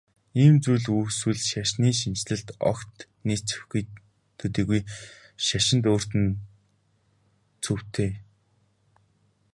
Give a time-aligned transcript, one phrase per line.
[0.43, 2.95] Ийм зүйл үүсвэл шашны шинэчлэлд огт
[3.27, 3.81] нийцэхгүй
[4.39, 4.81] төдийгүй
[5.47, 6.29] шашинд өөрт нь
[7.63, 8.11] цөвтэй.